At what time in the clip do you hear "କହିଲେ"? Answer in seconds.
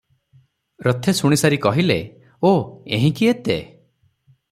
1.67-1.99